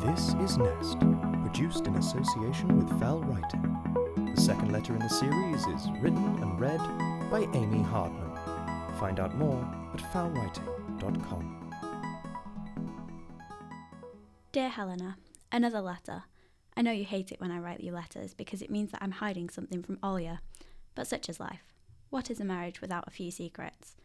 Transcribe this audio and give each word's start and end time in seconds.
This 0.00 0.34
is 0.34 0.58
Nest, 0.58 1.00
produced 1.42 1.88
in 1.88 1.96
association 1.96 2.76
with 2.76 3.00
Fell 3.00 3.20
Writing. 3.20 4.32
The 4.34 4.40
second 4.40 4.70
letter 4.70 4.94
in 4.94 5.00
the 5.00 5.08
series 5.08 5.66
is 5.66 5.90
written 6.00 6.24
and 6.40 6.60
read 6.60 6.78
by 7.30 7.48
Amy 7.52 7.82
Hardman. 7.82 8.30
Find 9.00 9.18
out 9.18 9.34
more 9.36 9.60
at 9.92 10.00
foulwriting.com. 10.12 11.72
Dear 14.52 14.68
Helena, 14.68 15.16
another 15.50 15.80
letter. 15.80 16.22
I 16.76 16.82
know 16.82 16.92
you 16.92 17.04
hate 17.04 17.32
it 17.32 17.40
when 17.40 17.50
I 17.50 17.58
write 17.58 17.80
you 17.80 17.90
letters 17.90 18.34
because 18.34 18.62
it 18.62 18.70
means 18.70 18.92
that 18.92 19.02
I'm 19.02 19.10
hiding 19.10 19.50
something 19.50 19.82
from 19.82 19.96
Olya, 19.96 20.38
but 20.94 21.08
such 21.08 21.28
is 21.28 21.40
life. 21.40 21.74
What 22.10 22.30
is 22.30 22.38
a 22.38 22.44
marriage 22.44 22.80
without 22.80 23.08
a 23.08 23.10
few 23.10 23.32
secrets? 23.32 23.96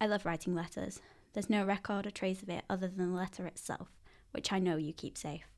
I 0.00 0.06
love 0.06 0.26
writing 0.26 0.56
letters. 0.56 1.00
There's 1.34 1.48
no 1.48 1.64
record 1.64 2.04
or 2.04 2.10
trace 2.10 2.42
of 2.42 2.48
it 2.48 2.64
other 2.68 2.88
than 2.88 3.12
the 3.12 3.16
letter 3.16 3.46
itself, 3.46 3.88
which 4.36 4.52
I 4.52 4.58
know 4.58 4.76
you 4.76 4.92
keep 4.92 5.16
safe. 5.16 5.48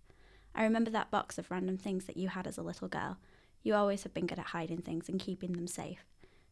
I 0.54 0.62
remember 0.62 0.88
that 0.92 1.10
box 1.10 1.36
of 1.36 1.50
random 1.50 1.76
things 1.76 2.04
that 2.04 2.16
you 2.16 2.28
had 2.28 2.46
as 2.46 2.58
a 2.58 2.62
little 2.62 2.86
girl. 2.86 3.18
You 3.64 3.74
always 3.74 4.04
have 4.04 4.14
been 4.14 4.28
good 4.28 4.38
at 4.38 4.46
hiding 4.46 4.82
things 4.82 5.08
and 5.08 5.18
keeping 5.18 5.54
them 5.54 5.66
safe. 5.66 6.04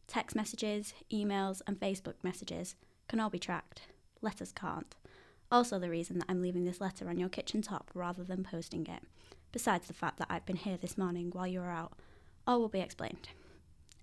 Text 0.07 0.35
messages, 0.35 0.93
emails, 1.09 1.61
and 1.65 1.79
Facebook 1.79 2.15
messages 2.23 2.75
can 3.07 3.21
all 3.21 3.29
be 3.29 3.39
tracked. 3.39 3.83
Letters 4.21 4.51
can't. 4.51 4.93
Also, 5.49 5.79
the 5.79 5.89
reason 5.89 6.19
that 6.19 6.25
I'm 6.27 6.41
leaving 6.41 6.65
this 6.65 6.81
letter 6.81 7.07
on 7.07 7.17
your 7.17 7.29
kitchen 7.29 7.61
top 7.61 7.89
rather 7.93 8.25
than 8.25 8.43
posting 8.43 8.85
it, 8.87 9.03
besides 9.53 9.87
the 9.87 9.93
fact 9.93 10.17
that 10.17 10.27
I've 10.29 10.45
been 10.45 10.57
here 10.57 10.75
this 10.75 10.97
morning 10.97 11.29
while 11.31 11.47
you 11.47 11.61
were 11.61 11.71
out, 11.71 11.93
all 12.45 12.59
will 12.59 12.67
be 12.67 12.81
explained. 12.81 13.29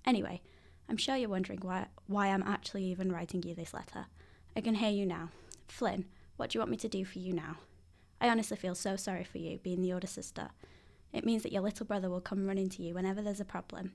Anyway, 0.07 0.41
I'm 0.89 0.97
sure 0.97 1.15
you're 1.15 1.29
wondering 1.29 1.61
why, 1.61 1.89
why 2.07 2.29
I'm 2.29 2.43
actually 2.43 2.85
even 2.85 3.13
writing 3.13 3.43
you 3.43 3.55
this 3.55 3.75
letter. 3.75 4.07
I 4.57 4.63
can 4.63 4.77
hear 4.77 4.89
you 4.89 5.05
now. 5.05 5.29
Flynn, 5.69 6.07
what 6.39 6.49
do 6.49 6.57
you 6.57 6.61
want 6.61 6.71
me 6.71 6.79
to 6.79 6.89
do 6.89 7.05
for 7.05 7.19
you 7.19 7.35
now? 7.35 7.59
I 8.25 8.31
honestly 8.31 8.57
feel 8.57 8.75
so 8.75 8.97
sorry 8.97 9.23
for 9.23 9.37
you, 9.37 9.59
being 9.59 9.83
the 9.83 9.93
older 9.93 10.07
sister. 10.07 10.49
It 11.13 11.27
means 11.27 11.43
that 11.43 11.53
your 11.53 11.61
little 11.61 11.85
brother 11.85 12.09
will 12.09 12.23
come 12.23 12.47
running 12.47 12.71
to 12.71 12.83
you 12.83 12.95
whenever 12.95 13.21
there's 13.21 13.39
a 13.39 13.45
problem. 13.45 13.93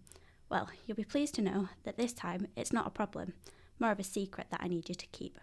Well, 0.49 0.69
you'll 0.86 0.97
be 0.97 1.03
pleased 1.03 1.33
to 1.36 1.41
know 1.41 1.69
that 1.83 1.97
this 1.97 2.13
time 2.13 2.45
it's 2.55 2.71
not 2.71 2.86
a 2.86 2.91
problem, 2.91 3.33
more 3.80 3.89
of 3.89 3.99
a 3.99 4.03
secret 4.03 4.45
that 4.52 4.59
I 4.61 4.67
need 4.67 4.88
you 4.88 4.94
to 4.94 5.08
keep. 5.08 5.39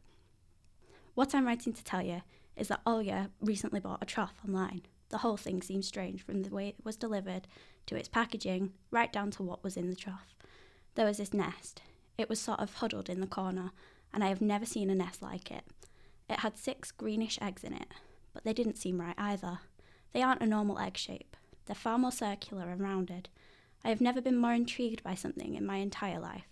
What 1.16 1.34
I'm 1.34 1.48
writing 1.48 1.72
to 1.72 1.82
tell 1.82 2.00
you 2.00 2.22
is 2.54 2.68
that 2.68 2.84
Olya 2.84 3.30
recently 3.40 3.80
bought 3.80 4.04
a 4.04 4.06
trough 4.06 4.36
online. 4.46 4.82
The 5.08 5.18
whole 5.18 5.36
thing 5.36 5.62
seems 5.62 5.88
strange 5.88 6.22
from 6.22 6.44
the 6.44 6.54
way 6.54 6.68
it 6.68 6.84
was 6.84 6.94
delivered 6.96 7.48
to 7.86 7.96
its 7.96 8.06
packaging, 8.06 8.72
right 8.92 9.12
down 9.12 9.32
to 9.32 9.42
what 9.42 9.64
was 9.64 9.76
in 9.76 9.90
the 9.90 9.96
trough. 9.96 10.36
There 10.94 11.06
was 11.06 11.16
this 11.16 11.34
nest. 11.34 11.82
It 12.16 12.28
was 12.28 12.38
sort 12.38 12.60
of 12.60 12.74
huddled 12.74 13.08
in 13.10 13.20
the 13.20 13.26
corner, 13.26 13.72
and 14.14 14.22
I 14.22 14.28
have 14.28 14.40
never 14.40 14.64
seen 14.64 14.90
a 14.90 14.94
nest 14.94 15.22
like 15.22 15.50
it. 15.50 15.64
It 16.30 16.38
had 16.38 16.56
six 16.56 16.92
greenish 16.92 17.36
eggs 17.42 17.64
in 17.64 17.72
it, 17.72 17.88
but 18.36 18.44
they 18.44 18.52
didn't 18.52 18.76
seem 18.76 19.00
right 19.00 19.14
either. 19.16 19.60
They 20.12 20.20
aren't 20.20 20.42
a 20.42 20.46
normal 20.46 20.78
egg 20.78 20.98
shape, 20.98 21.38
they're 21.64 21.74
far 21.74 21.96
more 21.96 22.12
circular 22.12 22.68
and 22.68 22.82
rounded. 22.82 23.30
I 23.82 23.88
have 23.88 24.02
never 24.02 24.20
been 24.20 24.36
more 24.36 24.52
intrigued 24.52 25.02
by 25.02 25.14
something 25.14 25.54
in 25.54 25.64
my 25.64 25.76
entire 25.76 26.20
life. 26.20 26.44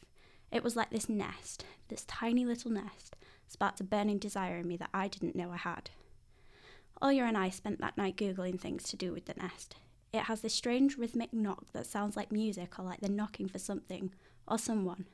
It 0.51 0.65
was 0.65 0.77
like 0.77 0.89
this 0.89 1.11
nest, 1.11 1.67
this 1.89 2.05
tiny 2.07 2.47
little 2.47 2.71
nest, 2.71 3.17
sparked 3.49 3.81
a 3.81 3.85
burning 3.85 4.19
desire 4.19 4.57
in 4.57 4.67
me 4.67 4.79
that 4.79 4.89
I 4.95 5.09
didn't 5.09 5.37
know 5.37 5.51
I 5.51 5.59
had. 5.59 5.91
Olya 7.03 7.29
and 7.29 7.37
I 7.37 7.51
spent 7.51 7.83
that 7.83 7.99
night 7.99 8.17
Googling 8.17 8.59
things 8.59 8.85
to 8.85 8.97
do 8.97 9.13
with 9.13 9.27
the 9.27 9.35
nest. 9.35 9.77
It 10.11 10.23
has 10.23 10.41
this 10.41 10.55
strange 10.55 10.97
rhythmic 10.97 11.35
knock 11.35 11.67
that 11.75 11.85
sounds 11.85 12.17
like 12.17 12.33
music 12.33 12.79
or 12.79 12.85
like 12.87 13.01
they're 13.01 13.11
knocking 13.11 13.49
for 13.49 13.59
something 13.59 14.15
or 14.49 14.59
someone. 14.59 15.05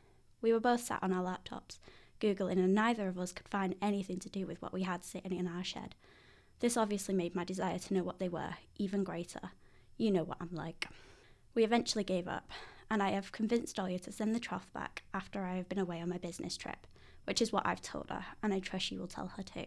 We 0.40 0.52
were 0.52 0.60
both 0.60 0.84
sat 0.84 1.02
on 1.02 1.12
our 1.12 1.24
laptops, 1.24 1.80
Googling, 2.20 2.62
and 2.62 2.74
neither 2.74 3.08
of 3.08 3.18
us 3.18 3.32
could 3.32 3.48
find 3.48 3.74
anything 3.82 4.20
to 4.20 4.28
do 4.28 4.46
with 4.46 4.62
what 4.62 4.72
we 4.72 4.84
had 4.84 5.04
sitting 5.04 5.36
in 5.36 5.48
our 5.48 5.64
shed. 5.64 5.96
This 6.60 6.76
obviously 6.76 7.14
made 7.14 7.34
my 7.34 7.44
desire 7.44 7.78
to 7.78 7.94
know 7.94 8.02
what 8.02 8.18
they 8.18 8.28
were 8.28 8.54
even 8.76 9.02
greater. 9.02 9.50
You 9.96 10.10
know 10.10 10.24
what 10.24 10.38
I'm 10.40 10.54
like. 10.54 10.88
We 11.54 11.64
eventually 11.64 12.04
gave 12.04 12.28
up, 12.28 12.50
and 12.90 13.02
I 13.02 13.10
have 13.10 13.32
convinced 13.32 13.76
Olya 13.78 14.00
to 14.02 14.12
send 14.12 14.34
the 14.34 14.40
trough 14.40 14.70
back 14.72 15.02
after 15.14 15.44
I 15.44 15.56
have 15.56 15.68
been 15.68 15.78
away 15.78 16.00
on 16.00 16.10
my 16.10 16.18
business 16.18 16.56
trip, 16.56 16.86
which 17.24 17.40
is 17.40 17.50
what 17.52 17.66
I've 17.66 17.80
told 17.80 18.10
her, 18.10 18.24
and 18.42 18.52
I 18.52 18.60
trust 18.60 18.90
you 18.90 18.98
will 18.98 19.06
tell 19.06 19.28
her 19.28 19.42
too. 19.42 19.66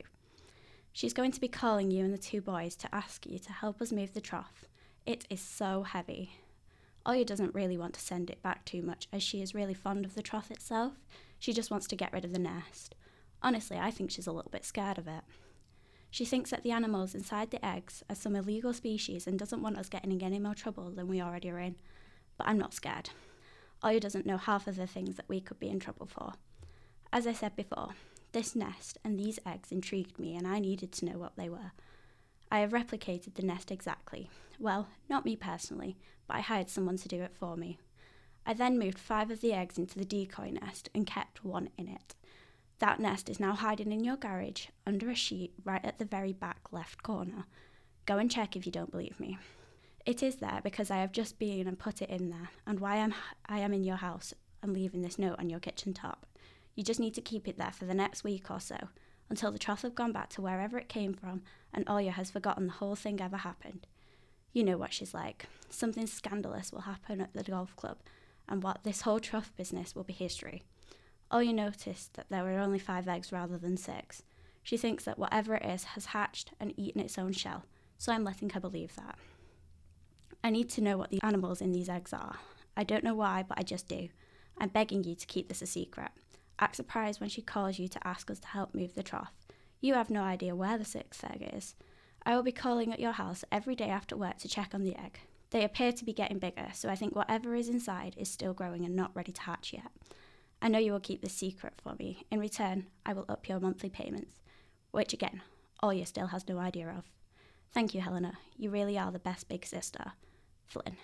She's 0.91 1.13
going 1.13 1.31
to 1.31 1.41
be 1.41 1.47
calling 1.47 1.89
you 1.89 2.05
and 2.05 2.13
the 2.13 2.19
two 2.19 2.41
boys 2.41 2.75
to 2.77 2.93
ask 2.93 3.25
you 3.25 3.39
to 3.39 3.51
help 3.51 3.81
us 3.81 3.91
move 3.91 4.13
the 4.13 4.21
trough. 4.21 4.65
It 5.05 5.25
is 5.31 5.41
so 5.41 5.81
heavy. 5.81 6.33
Olya 7.07 7.25
doesn't 7.25 7.55
really 7.55 7.77
want 7.77 7.95
to 7.95 8.01
send 8.01 8.29
it 8.29 8.43
back 8.43 8.65
too 8.65 8.83
much 8.83 9.07
as 9.11 9.23
she 9.23 9.41
is 9.41 9.55
really 9.55 9.73
fond 9.73 10.05
of 10.05 10.13
the 10.13 10.21
trough 10.21 10.51
itself. 10.51 10.93
She 11.39 11.51
just 11.53 11.71
wants 11.71 11.87
to 11.87 11.95
get 11.95 12.13
rid 12.13 12.23
of 12.23 12.33
the 12.33 12.39
nest. 12.39 12.93
Honestly, 13.41 13.77
I 13.77 13.89
think 13.89 14.11
she's 14.11 14.27
a 14.27 14.31
little 14.31 14.51
bit 14.51 14.63
scared 14.63 14.99
of 14.99 15.07
it. 15.07 15.23
She 16.13 16.25
thinks 16.25 16.51
that 16.51 16.61
the 16.61 16.69
animals 16.69 17.15
inside 17.15 17.49
the 17.49 17.65
eggs 17.65 18.03
are 18.07 18.13
some 18.13 18.35
illegal 18.35 18.71
species 18.71 19.25
and 19.25 19.39
doesn't 19.39 19.63
want 19.63 19.79
us 19.79 19.89
getting 19.89 20.11
in 20.11 20.21
any 20.21 20.37
more 20.37 20.53
trouble 20.53 20.91
than 20.91 21.07
we 21.07 21.19
already 21.19 21.49
are 21.49 21.57
in. 21.57 21.75
But 22.37 22.47
I'm 22.47 22.59
not 22.59 22.75
scared. 22.75 23.09
Olya 23.83 23.99
doesn't 23.99 24.27
know 24.27 24.37
half 24.37 24.67
of 24.67 24.75
the 24.75 24.85
things 24.85 25.15
that 25.15 25.27
we 25.27 25.41
could 25.41 25.57
be 25.57 25.69
in 25.69 25.79
trouble 25.79 26.05
for. 26.05 26.33
As 27.11 27.25
I 27.25 27.33
said 27.33 27.55
before, 27.55 27.95
this 28.31 28.55
nest 28.55 28.99
and 29.03 29.17
these 29.17 29.39
eggs 29.43 29.71
intrigued 29.71 30.19
me 30.19 30.35
and 30.35 30.45
I 30.45 30.59
needed 30.59 30.91
to 30.91 31.05
know 31.05 31.17
what 31.17 31.35
they 31.35 31.49
were. 31.49 31.71
I 32.51 32.59
have 32.59 32.73
replicated 32.73 33.33
the 33.33 33.41
nest 33.41 33.71
exactly. 33.71 34.29
Well, 34.59 34.89
not 35.09 35.25
me 35.25 35.35
personally, 35.35 35.97
but 36.27 36.37
I 36.37 36.41
hired 36.41 36.69
someone 36.69 36.97
to 36.97 37.07
do 37.07 37.23
it 37.23 37.33
for 37.33 37.57
me. 37.57 37.79
I 38.45 38.53
then 38.53 38.77
moved 38.77 38.99
five 38.99 39.31
of 39.31 39.41
the 39.41 39.53
eggs 39.53 39.79
into 39.79 39.97
the 39.97 40.05
decoy 40.05 40.51
nest 40.51 40.89
and 40.93 41.07
kept 41.07 41.43
one 41.43 41.69
in 41.75 41.87
it. 41.87 42.13
That 42.83 42.99
nest 42.99 43.29
is 43.29 43.39
now 43.39 43.53
hiding 43.53 43.93
in 43.93 44.03
your 44.03 44.17
garage 44.17 44.65
under 44.85 45.09
a 45.09 45.15
sheet 45.15 45.53
right 45.63 45.79
at 45.85 45.99
the 45.99 46.05
very 46.05 46.33
back 46.33 46.59
left 46.73 47.01
corner. 47.01 47.45
Go 48.05 48.17
and 48.17 48.29
check 48.29 48.57
if 48.57 48.65
you 48.65 48.73
don't 48.73 48.91
believe 48.91 49.21
me. 49.21 49.37
It 50.05 50.21
is 50.21 50.35
there 50.35 50.59
because 50.61 50.91
I 50.91 50.97
have 50.97 51.13
just 51.13 51.39
been 51.39 51.65
and 51.65 51.79
put 51.79 52.01
it 52.01 52.09
in 52.09 52.29
there, 52.29 52.49
and 52.67 52.81
why 52.81 52.97
I'm, 52.97 53.13
I 53.45 53.59
am 53.59 53.73
in 53.73 53.85
your 53.85 53.95
house 53.95 54.33
and 54.61 54.73
leaving 54.73 55.01
this 55.01 55.17
note 55.17 55.39
on 55.39 55.49
your 55.49 55.61
kitchen 55.61 55.93
top. 55.93 56.25
You 56.75 56.83
just 56.83 56.99
need 56.99 57.13
to 57.13 57.21
keep 57.21 57.47
it 57.47 57.57
there 57.57 57.71
for 57.71 57.85
the 57.85 57.93
next 57.93 58.25
week 58.25 58.51
or 58.51 58.59
so, 58.59 58.75
until 59.29 59.53
the 59.53 59.59
trough 59.59 59.83
have 59.83 59.95
gone 59.95 60.11
back 60.11 60.27
to 60.31 60.41
wherever 60.41 60.77
it 60.77 60.89
came 60.89 61.13
from 61.13 61.41
and 61.73 61.85
Olya 61.85 62.11
has 62.11 62.31
forgotten 62.31 62.67
the 62.67 62.73
whole 62.73 62.97
thing 62.97 63.21
ever 63.21 63.37
happened. 63.37 63.87
You 64.51 64.65
know 64.65 64.75
what 64.75 64.91
she's 64.91 65.13
like. 65.13 65.45
Something 65.69 66.05
scandalous 66.05 66.73
will 66.73 66.81
happen 66.81 67.21
at 67.21 67.33
the 67.33 67.43
golf 67.43 67.77
club, 67.77 67.99
and 68.49 68.61
what 68.61 68.83
this 68.83 69.03
whole 69.03 69.21
trough 69.21 69.55
business 69.55 69.95
will 69.95 70.03
be 70.03 70.11
history. 70.11 70.63
Oh, 71.33 71.37
Olya 71.39 71.51
noticed 71.55 72.13
that 72.13 72.27
there 72.29 72.43
were 72.43 72.59
only 72.59 72.77
five 72.77 73.07
eggs 73.07 73.31
rather 73.31 73.57
than 73.57 73.75
six. 73.75 74.21
She 74.61 74.77
thinks 74.77 75.03
that 75.05 75.17
whatever 75.17 75.55
it 75.55 75.65
is 75.65 75.83
has 75.83 76.05
hatched 76.05 76.51
and 76.59 76.75
eaten 76.77 77.01
its 77.01 77.17
own 77.17 77.33
shell, 77.33 77.65
so 77.97 78.13
I'm 78.13 78.23
letting 78.23 78.51
her 78.51 78.59
believe 78.59 78.95
that. 78.95 79.17
I 80.43 80.51
need 80.51 80.69
to 80.69 80.81
know 80.81 80.95
what 80.95 81.09
the 81.09 81.23
animals 81.23 81.59
in 81.59 81.71
these 81.71 81.89
eggs 81.89 82.13
are. 82.13 82.35
I 82.77 82.83
don't 82.83 83.03
know 83.03 83.15
why, 83.15 83.43
but 83.47 83.57
I 83.57 83.63
just 83.63 83.87
do. 83.87 84.09
I'm 84.59 84.69
begging 84.69 85.03
you 85.03 85.15
to 85.15 85.25
keep 85.25 85.49
this 85.49 85.63
a 85.63 85.65
secret. 85.65 86.11
Act 86.59 86.75
surprised 86.75 87.19
when 87.19 87.29
she 87.29 87.41
calls 87.41 87.79
you 87.79 87.87
to 87.87 88.07
ask 88.07 88.29
us 88.29 88.39
to 88.41 88.47
help 88.49 88.75
move 88.75 88.93
the 88.93 89.01
trough. 89.01 89.33
You 89.81 89.95
have 89.95 90.11
no 90.11 90.21
idea 90.21 90.55
where 90.55 90.77
the 90.77 90.85
sixth 90.85 91.23
egg 91.23 91.49
is. 91.51 91.73
I 92.27 92.35
will 92.35 92.43
be 92.43 92.51
calling 92.51 92.93
at 92.93 92.99
your 92.99 93.13
house 93.13 93.43
every 93.51 93.75
day 93.75 93.89
after 93.89 94.15
work 94.15 94.37
to 94.39 94.47
check 94.47 94.75
on 94.75 94.83
the 94.83 94.95
egg. 94.95 95.19
They 95.49 95.63
appear 95.63 95.93
to 95.93 96.05
be 96.05 96.13
getting 96.13 96.37
bigger, 96.37 96.67
so 96.73 96.89
I 96.89 96.95
think 96.95 97.15
whatever 97.15 97.55
is 97.55 97.69
inside 97.69 98.13
is 98.19 98.29
still 98.29 98.53
growing 98.53 98.85
and 98.85 98.95
not 98.95 99.15
ready 99.15 99.31
to 99.31 99.41
hatch 99.41 99.73
yet. 99.73 99.91
I 100.63 100.69
know 100.69 100.79
you 100.79 100.93
will 100.93 101.01
keep 101.01 101.21
this 101.21 101.33
secret 101.33 101.73
for 101.83 101.93
me. 101.99 102.25
In 102.31 102.39
return, 102.39 102.87
I 103.05 103.11
will 103.11 103.25
up 103.27 103.49
your 103.49 103.59
monthly 103.59 103.89
payments, 103.89 104.39
which 104.91 105.11
again, 105.11 105.41
Olya 105.83 106.07
still 106.07 106.27
has 106.27 106.47
no 106.47 106.57
idea 106.57 106.87
of. 106.97 107.03
Thank 107.73 107.93
you, 107.93 107.99
Helena. 107.99 108.37
You 108.57 108.69
really 108.69 108.97
are 108.97 109.11
the 109.11 109.19
best 109.19 109.49
big 109.49 109.65
sister. 109.65 110.13
Flynn. 110.65 110.95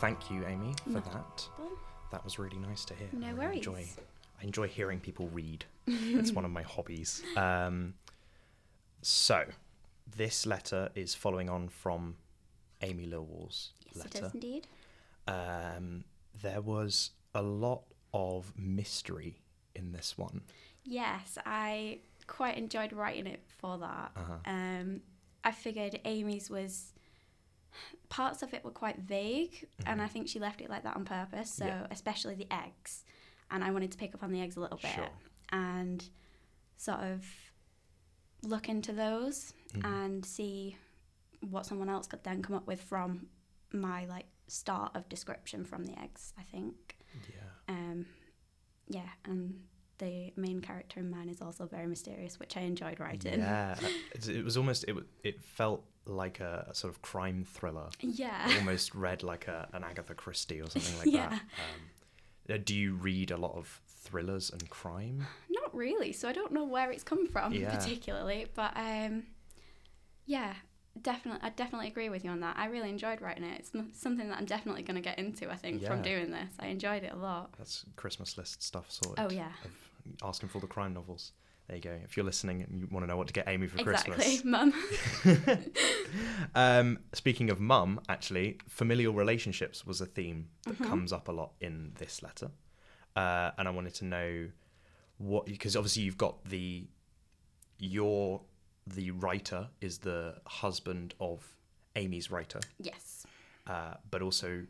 Thank 0.00 0.28
you, 0.28 0.44
Amy, 0.44 0.74
for 0.82 0.90
Not 0.90 1.12
that. 1.12 1.48
That 2.10 2.24
was 2.24 2.40
really 2.40 2.58
nice 2.58 2.84
to 2.86 2.94
hear. 2.94 3.08
No 3.12 3.28
I 3.28 3.32
worries. 3.34 3.58
Enjoy, 3.58 3.86
I 4.40 4.44
enjoy 4.44 4.66
hearing 4.66 4.98
people 4.98 5.28
read. 5.28 5.64
it's 5.86 6.32
one 6.32 6.44
of 6.44 6.50
my 6.50 6.62
hobbies. 6.62 7.22
Um, 7.36 7.94
so, 9.02 9.44
this 10.16 10.46
letter 10.46 10.90
is 10.94 11.14
following 11.14 11.48
on 11.50 11.68
from 11.68 12.16
Amy 12.82 13.06
Lilwall's 13.06 13.72
Yes, 13.86 13.96
it 13.96 14.14
letter. 14.14 14.26
is 14.26 14.34
indeed. 14.34 14.66
Um, 15.26 16.04
there 16.42 16.60
was 16.60 17.10
a 17.34 17.42
lot 17.42 17.82
of 18.14 18.52
mystery 18.56 19.40
in 19.74 19.92
this 19.92 20.16
one. 20.16 20.42
Yes, 20.84 21.36
I 21.44 21.98
quite 22.26 22.56
enjoyed 22.56 22.92
writing 22.92 23.26
it 23.26 23.42
for 23.58 23.78
that. 23.78 24.12
Uh-huh. 24.16 24.34
Um, 24.46 25.00
I 25.44 25.50
figured 25.52 26.00
Amy's 26.04 26.48
was 26.50 26.92
parts 28.08 28.42
of 28.42 28.54
it 28.54 28.64
were 28.64 28.70
quite 28.70 28.98
vague, 28.98 29.66
and 29.86 30.00
I 30.00 30.06
think 30.08 30.28
she 30.28 30.38
left 30.38 30.60
it 30.60 30.70
like 30.70 30.84
that 30.84 30.96
on 30.96 31.04
purpose. 31.04 31.50
So 31.50 31.64
Mm-hmm. 31.66 31.80
Yeah. 31.82 31.86
especially 31.90 32.34
the 32.34 32.46
eggs, 32.52 33.04
and 33.50 33.62
I 33.62 33.70
wanted 33.70 33.92
to 33.92 33.98
pick 33.98 34.14
up 34.14 34.22
on 34.22 34.32
the 34.32 34.40
eggs 34.40 34.56
a 34.56 34.60
little 34.60 34.78
bit 34.78 34.92
Sure. 34.94 35.08
and 35.50 36.08
sort 36.76 37.00
of 37.00 37.24
look 38.42 38.68
into 38.68 38.92
those 38.92 39.52
Mhm. 39.74 39.84
and 39.84 40.24
see 40.24 40.76
what 41.50 41.66
someone 41.66 41.88
else 41.88 42.06
could 42.06 42.24
then 42.24 42.42
come 42.42 42.56
up 42.56 42.66
with 42.66 42.80
from 42.80 43.28
my 43.72 44.06
like 44.06 44.26
start 44.46 44.96
of 44.96 45.08
description 45.08 45.64
from 45.64 45.84
the 45.84 45.98
eggs. 46.00 46.32
I 46.38 46.42
think. 46.42 46.96
Yeah. 47.28 47.74
Um, 47.74 48.06
yeah, 48.88 49.08
and 49.24 49.62
the 49.98 50.32
main 50.36 50.60
character 50.60 51.00
in 51.00 51.10
mine 51.10 51.28
is 51.28 51.42
also 51.42 51.66
very 51.66 51.86
mysterious, 51.86 52.38
which 52.38 52.56
I 52.56 52.60
enjoyed 52.60 52.98
writing. 53.00 53.40
Yeah. 53.40 53.76
It 54.28 54.44
was 54.44 54.56
almost 54.56 54.84
it. 54.84 54.96
It 55.22 55.42
felt 55.42 55.84
like 56.06 56.40
a, 56.40 56.66
a 56.70 56.74
sort 56.74 56.92
of 56.92 57.02
crime 57.02 57.44
thriller. 57.44 57.90
Yeah. 58.00 58.48
It 58.50 58.56
almost 58.58 58.94
read 58.94 59.22
like 59.22 59.46
a, 59.48 59.68
an 59.74 59.84
Agatha 59.84 60.14
Christie 60.14 60.62
or 60.62 60.70
something 60.70 60.96
like 60.98 61.08
Yeah. 61.12 61.28
that. 61.30 61.40
Um, 61.42 62.54
uh, 62.54 62.58
do 62.64 62.74
you 62.74 62.94
read 62.94 63.30
a 63.30 63.36
lot 63.36 63.54
of 63.54 63.80
thrillers 63.86 64.48
and 64.50 64.70
crime? 64.70 65.26
Not 65.50 65.74
really, 65.74 66.12
so 66.12 66.26
I 66.28 66.32
don't 66.32 66.52
know 66.52 66.64
where 66.64 66.90
it's 66.90 67.02
come 67.04 67.26
from 67.26 67.52
Yeah. 67.52 67.76
particularly, 67.76 68.46
but 68.54 68.74
um, 68.74 69.24
yeah, 70.28 70.54
definitely, 71.00 71.40
I 71.42 71.50
definitely 71.50 71.88
agree 71.88 72.08
with 72.10 72.22
you 72.24 72.30
on 72.30 72.40
that. 72.40 72.56
I 72.56 72.66
really 72.66 72.90
enjoyed 72.90 73.20
writing 73.20 73.44
it. 73.44 73.58
It's 73.60 73.72
something 74.00 74.28
that 74.28 74.38
I'm 74.38 74.44
definitely 74.44 74.82
going 74.82 74.96
to 74.96 75.00
get 75.00 75.18
into. 75.18 75.50
I 75.50 75.56
think 75.56 75.82
from 75.84 76.02
doing 76.02 76.30
this, 76.30 76.50
I 76.60 76.66
enjoyed 76.66 77.02
it 77.02 77.12
a 77.12 77.16
lot. 77.16 77.54
That's 77.58 77.84
Christmas 77.96 78.36
list 78.38 78.62
stuff 78.62 78.90
sorted. 78.90 79.24
Oh 79.24 79.30
yeah, 79.34 79.52
Of 79.64 79.70
asking 80.22 80.50
for 80.50 80.60
the 80.60 80.66
crime 80.66 80.92
novels. 80.94 81.32
There 81.66 81.76
you 81.76 81.82
go. 81.82 81.98
If 82.04 82.16
you're 82.16 82.24
listening 82.24 82.62
and 82.62 82.78
you 82.80 82.88
want 82.90 83.02
to 83.04 83.06
know 83.08 83.16
what 83.16 83.26
to 83.26 83.32
get 83.32 83.46
Amy 83.48 83.66
for 83.66 83.78
exactly, 83.78 84.14
Christmas. 84.14 84.44
mum. 84.44 84.72
um, 86.54 86.98
speaking 87.12 87.50
of 87.50 87.60
mum, 87.60 88.00
actually, 88.08 88.58
familial 88.68 89.12
relationships 89.12 89.86
was 89.86 90.00
a 90.00 90.06
theme 90.06 90.48
that 90.64 90.78
Mhm. 90.78 90.88
comes 90.88 91.12
up 91.12 91.28
a 91.28 91.32
lot 91.32 91.52
in 91.60 91.92
this 91.98 92.22
letter. 92.22 92.50
Uh, 93.16 93.50
and 93.58 93.66
I 93.68 93.70
wanted 93.70 93.94
to 93.96 94.04
know 94.04 94.48
what, 95.18 95.46
because 95.46 95.76
obviously 95.76 96.04
you've 96.04 96.16
got 96.18 96.44
the, 96.44 96.86
your, 97.78 98.40
the 98.94 99.10
writer 99.12 99.68
is 99.80 99.98
the 99.98 100.36
husband 100.46 101.14
of 101.20 101.46
Amy's 101.96 102.30
writer, 102.30 102.60
yes, 102.80 103.26
uh, 103.66 103.94
but 104.10 104.22
also 104.22 104.64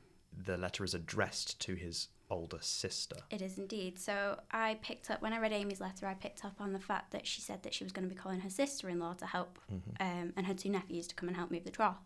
the 0.44 0.56
letter 0.56 0.84
is 0.84 0.94
addressed 0.94 1.60
to 1.60 1.74
his 1.74 2.08
older 2.30 2.58
sister. 2.60 3.16
it 3.30 3.40
is 3.40 3.56
indeed. 3.56 3.98
So 3.98 4.38
I 4.50 4.76
picked 4.82 5.10
up 5.10 5.22
when 5.22 5.32
I 5.32 5.38
read 5.38 5.52
Amy's 5.52 5.80
letter. 5.80 6.06
I 6.06 6.12
picked 6.12 6.44
up 6.44 6.60
on 6.60 6.74
the 6.74 6.78
fact 6.78 7.10
that 7.12 7.26
she 7.26 7.40
said 7.40 7.62
that 7.62 7.72
she 7.72 7.84
was 7.84 7.92
going 7.92 8.06
to 8.06 8.14
be 8.14 8.20
calling 8.20 8.40
her 8.40 8.50
sister-in-law 8.50 9.14
to 9.14 9.26
help, 9.26 9.58
Mm-hmm. 9.72 10.02
um, 10.02 10.32
and 10.36 10.46
her 10.46 10.52
two 10.54 10.68
nephews 10.68 11.06
to 11.06 11.14
come 11.14 11.28
and 11.28 11.36
help 11.36 11.50
move 11.50 11.64
the 11.64 11.70
trough. 11.70 11.96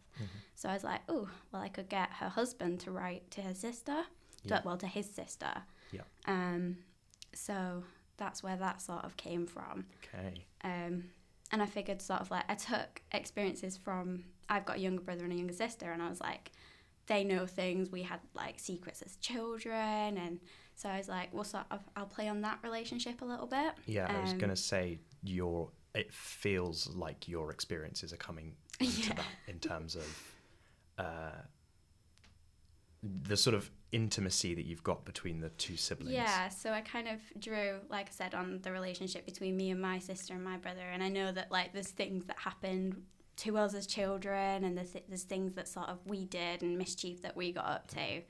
So 0.54 0.68
I 0.68 0.74
was 0.74 0.84
like, 0.84 1.00
oh, 1.08 1.28
well, 1.50 1.60
I 1.62 1.68
could 1.68 1.88
get 1.88 2.08
her 2.20 2.28
husband 2.28 2.78
to 2.80 2.92
write 2.92 3.28
to 3.32 3.40
her 3.42 3.54
sister, 3.54 4.04
Yeah. 4.44 4.58
to, 4.58 4.62
well, 4.66 4.76
to 4.76 4.86
his 4.86 5.10
sister. 5.10 5.52
Yeah. 5.90 6.02
Um, 6.26 6.76
so 7.34 7.82
that's 8.16 8.42
where 8.44 8.56
that 8.56 8.80
sort 8.80 9.04
of 9.04 9.16
came 9.16 9.46
from. 9.48 9.86
Okay. 10.04 10.44
Um, 10.62 11.04
and 11.52 11.62
I 11.62 11.66
figured 11.66 12.00
sort 12.02 12.20
of 12.20 12.30
like 12.30 12.44
I 12.48 12.54
took 12.54 13.02
experiences 13.12 13.76
from 13.76 14.24
I've 14.48 14.64
got 14.64 14.76
a 14.76 14.80
younger 14.80 15.02
brother 15.02 15.24
and 15.24 15.32
a 15.32 15.36
younger 15.36 15.52
sister, 15.54 15.90
and 15.92 16.02
I 16.02 16.08
was 16.08 16.20
like, 16.20 16.50
they 17.06 17.24
know 17.24 17.46
things. 17.46 17.90
We 17.90 18.02
had 18.02 18.20
like 18.34 18.58
secrets 18.58 19.02
as 19.02 19.16
children, 19.16 20.16
and 20.18 20.40
so 20.74 20.88
I 20.88 20.98
was 20.98 21.08
like, 21.08 21.32
well, 21.32 21.44
sort 21.44 21.64
of 21.70 21.80
I'll 21.96 22.06
play 22.06 22.28
on 22.28 22.40
that 22.42 22.58
relationship 22.62 23.22
a 23.22 23.24
little 23.24 23.46
bit. 23.46 23.74
Yeah, 23.86 24.06
I 24.10 24.20
was 24.20 24.32
Um, 24.32 24.38
gonna 24.38 24.56
say 24.56 24.98
your. 25.22 25.70
It 25.94 26.10
feels 26.12 26.88
like 26.94 27.28
your 27.28 27.50
experiences 27.50 28.14
are 28.14 28.16
coming 28.16 28.54
into 28.80 29.08
Yeah. 29.08 29.14
that 29.16 29.26
in 29.46 29.58
terms 29.60 29.94
of 29.94 30.32
uh, 30.98 31.32
the 33.02 33.36
sort 33.36 33.54
of 33.54 33.70
intimacy 33.90 34.54
that 34.54 34.64
you've 34.64 34.84
got 34.84 35.04
between 35.04 35.40
the 35.40 35.48
two 35.50 35.76
siblings. 35.76 36.12
Yeah, 36.12 36.48
so 36.48 36.72
I 36.72 36.80
kind 36.80 37.08
of 37.08 37.18
drew, 37.40 37.80
like 37.88 38.08
I 38.08 38.12
said, 38.12 38.34
on 38.34 38.60
the 38.62 38.72
relationship 38.72 39.26
between 39.26 39.56
me 39.56 39.70
and 39.70 39.80
my 39.80 39.98
sister 39.98 40.34
and 40.34 40.44
my 40.44 40.56
brother, 40.56 40.80
and 40.92 41.02
I 41.02 41.08
know 41.08 41.32
that 41.32 41.50
like 41.50 41.72
there's 41.72 41.88
things 41.90 42.24
that 42.26 42.38
happened 42.38 43.02
to 43.38 43.56
us 43.58 43.74
as 43.74 43.86
children, 43.86 44.64
and 44.64 44.76
there's 44.76 44.94
there's 45.08 45.24
things 45.24 45.54
that 45.54 45.66
sort 45.68 45.88
of 45.88 45.98
we 46.06 46.24
did 46.24 46.62
and 46.62 46.78
mischief 46.78 47.22
that 47.22 47.36
we 47.36 47.52
got 47.52 47.66
up 47.66 47.88
to, 47.88 48.22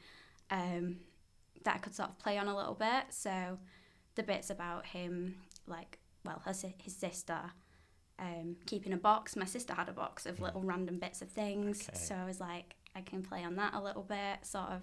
um, 0.51 0.97
that 1.65 1.77
I 1.77 1.79
could 1.79 1.95
sort 1.95 2.09
of 2.09 2.19
play 2.19 2.39
on 2.39 2.49
a 2.49 2.57
little 2.57 2.75
bit. 2.75 3.05
So 3.11 3.59
the 4.15 4.23
bits 4.23 4.49
about 4.51 4.87
him, 4.87 5.37
like 5.67 5.99
well, 6.25 6.41
her 6.45 6.55
his 6.79 6.97
sister. 6.97 7.39
Um, 8.19 8.57
keeping 8.67 8.93
a 8.93 8.97
box. 8.97 9.35
My 9.35 9.47
sister 9.47 9.75
had 9.75 9.89
a 9.89 9.93
box 9.93 10.27
of 10.27 10.39
little 10.39 10.61
random 10.61 10.99
bits 11.01 11.23
of 11.23 11.29
things, 11.31 11.89
Okay. 11.89 11.99
so 11.99 12.15
I 12.15 12.25
was 12.25 12.39
like, 12.39 12.77
I 12.95 13.01
can 13.01 13.23
play 13.23 13.45
on 13.45 13.57
that 13.57 13.75
a 13.75 13.81
little 13.83 14.03
bit. 14.03 14.45
Sort 14.45 14.69
of 14.71 14.83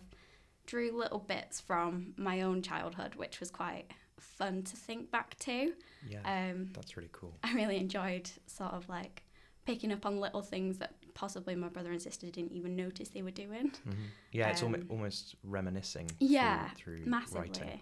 drew 0.65 0.97
little 0.97 1.19
bits 1.19 1.59
from 1.59 2.13
my 2.17 2.41
own 2.41 2.61
childhood, 2.61 3.15
which 3.15 3.39
was 3.39 3.49
quite 3.51 3.85
fun 4.19 4.63
to 4.63 4.75
think 4.75 5.11
back 5.11 5.37
to. 5.39 5.73
Yeah, 6.07 6.19
Um, 6.51 6.69
that's 6.73 6.97
really 6.97 7.09
cool. 7.11 7.37
I 7.43 7.53
really 7.53 7.77
enjoyed 7.77 8.29
sort 8.47 8.73
of 8.73 8.87
like 8.89 9.23
picking 9.65 9.91
up 9.91 10.05
on 10.05 10.19
little 10.19 10.41
things 10.41 10.77
that 10.79 10.93
possibly 11.13 11.55
my 11.55 11.67
brother 11.69 11.91
and 11.91 12.01
sister 12.01 12.29
didn't 12.29 12.51
even 12.53 12.75
notice 12.75 13.09
they 13.09 13.21
were 13.21 13.31
doing. 13.31 13.71
hmm 13.83 13.91
Yeah, 14.31 14.49
it's 14.49 14.61
um, 14.61 14.67
almost 14.73 14.89
almost 14.89 15.35
reminiscing. 15.43 16.09
Yeah, 16.19 16.69
through, 16.75 16.97
through 16.99 17.05
Massively. 17.09 17.39
writing, 17.41 17.81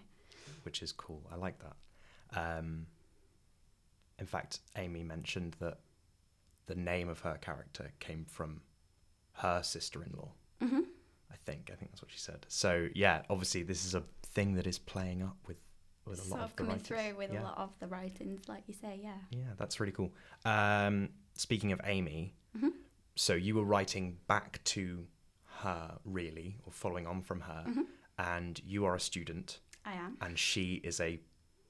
which 0.64 0.82
is 0.82 0.92
cool. 0.92 1.22
I 1.32 1.36
like 1.36 1.56
that. 1.60 1.76
Um, 2.60 2.88
in 4.20 4.26
fact, 4.26 4.60
Amy 4.76 5.04
mentioned 5.04 5.56
that 5.60 5.80
the 6.66 6.76
name 6.76 7.08
of 7.10 7.20
her 7.22 7.38
character 7.40 7.92
came 8.00 8.26
from 8.26 8.62
her 9.38 9.62
sister-in-law. 9.64 10.30
hmm 10.62 10.80
I 11.32 11.36
think. 11.46 11.70
I 11.72 11.76
think 11.76 11.92
that's 11.92 12.02
what 12.02 12.12
she 12.12 12.20
said. 12.20 12.46
So 12.50 12.88
yeah, 12.96 13.22
obviously 13.30 13.64
this 13.64 13.86
is 13.86 13.96
a 13.96 14.04
thing 14.24 14.54
that 14.56 14.68
is 14.68 14.80
playing 14.80 15.22
up 15.24 15.38
with 15.48 15.58
with 16.06 16.20
a 16.20 16.22
Sort 16.22 16.40
lot 16.40 16.40
of 16.46 16.52
of 16.52 16.56
the 16.56 16.64
coming 16.64 16.72
writers. 16.78 16.88
through 16.88 17.18
with 17.18 17.34
yeah. 17.34 17.42
a 17.42 17.44
lot 17.44 17.58
of 17.58 17.70
the 17.80 17.88
writings, 17.88 18.48
like 18.48 18.64
you 18.68 18.74
say, 18.74 19.00
yeah. 19.04 19.18
Yeah, 19.32 19.54
that's 19.58 19.80
really 19.82 19.92
cool. 19.92 20.14
Um, 20.46 21.10
speaking 21.34 21.74
of 21.74 21.82
Amy, 21.84 22.34
Mhm. 22.58 22.72
so 23.16 23.34
you 23.36 23.56
were 23.56 23.66
writing 23.66 24.18
back 24.28 24.64
to 24.76 25.06
her, 25.62 25.98
really, 26.06 26.60
or 26.64 26.72
following 26.72 27.06
on 27.08 27.22
from 27.22 27.42
her, 27.42 27.66
Mhm. 27.68 27.88
and 28.18 28.62
you 28.64 28.86
are 28.86 28.96
a 28.96 29.00
student, 29.02 29.60
I 29.84 29.94
am. 29.96 30.16
and 30.22 30.40
she 30.40 30.76
is 30.76 31.02
a 31.02 31.20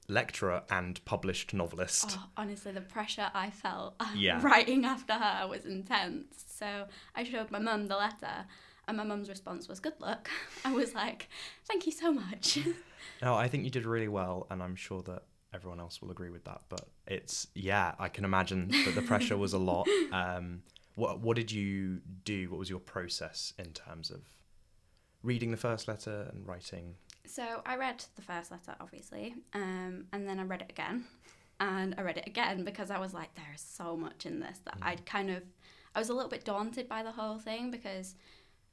lecturer 0.08 0.62
and 0.70 1.04
published 1.04 1.52
novelist. 1.54 2.16
Oh, 2.18 2.26
honestly, 2.36 2.72
the 2.72 2.80
pressure 2.80 3.30
I 3.34 3.50
felt 3.50 3.94
Yeah. 4.16 4.40
writing 4.42 4.84
after 4.84 5.12
her 5.14 5.46
was 5.46 5.64
intense. 5.64 6.44
So 6.48 6.86
I 7.14 7.24
showed 7.24 7.50
my 7.50 7.58
mum 7.58 7.86
the 7.86 7.96
letter, 7.96 8.46
and 8.86 8.96
my 8.96 9.04
mum's 9.04 9.28
response 9.28 9.68
was, 9.68 9.80
"Good 9.80 10.00
luck." 10.00 10.28
I 10.64 10.72
was 10.72 10.94
like, 10.94 11.28
"Thank 11.66 11.86
you 11.86 11.92
so 11.92 12.12
much." 12.12 12.58
No, 13.22 13.34
I 13.44 13.48
think 13.48 13.64
you 13.64 13.70
did 13.70 13.86
really 13.86 14.08
well, 14.08 14.46
and 14.50 14.62
I'm 14.62 14.76
sure 14.76 15.02
that 15.02 15.24
everyone 15.54 15.80
else 15.80 16.00
will 16.02 16.10
agree 16.10 16.30
with 16.30 16.44
that. 16.44 16.62
But 16.68 16.88
it's 17.06 17.46
yeah, 17.54 17.94
I 17.98 18.08
can 18.08 18.24
imagine 18.24 18.68
that 18.84 18.94
the 18.94 19.02
pressure 19.02 19.36
was 19.36 19.52
a 19.52 19.58
lot. 19.58 19.86
Um, 20.12 20.62
what 20.94 21.20
what 21.20 21.36
did 21.36 21.52
you 21.52 22.00
do? 22.24 22.50
What 22.50 22.58
was 22.58 22.70
your 22.70 22.80
process 22.80 23.52
in 23.58 23.72
terms 23.72 24.10
of 24.10 24.22
reading 25.22 25.50
the 25.50 25.56
first 25.56 25.86
letter 25.86 26.28
and 26.32 26.46
writing? 26.46 26.94
So 27.28 27.62
I 27.66 27.76
read 27.76 28.04
the 28.16 28.22
first 28.22 28.50
letter, 28.50 28.74
obviously, 28.80 29.34
um, 29.52 30.06
and 30.12 30.26
then 30.26 30.40
I 30.40 30.44
read 30.44 30.62
it 30.62 30.70
again, 30.70 31.04
and 31.60 31.94
I 31.98 32.02
read 32.02 32.16
it 32.16 32.26
again 32.26 32.64
because 32.64 32.90
I 32.90 32.98
was 32.98 33.12
like, 33.12 33.34
there 33.34 33.52
is 33.54 33.60
so 33.60 33.96
much 33.96 34.24
in 34.24 34.40
this 34.40 34.58
that 34.64 34.78
I'd 34.80 35.04
kind 35.04 35.30
of, 35.30 35.42
I 35.94 35.98
was 35.98 36.08
a 36.08 36.14
little 36.14 36.30
bit 36.30 36.44
daunted 36.44 36.88
by 36.88 37.02
the 37.02 37.12
whole 37.12 37.38
thing 37.38 37.70
because 37.70 38.14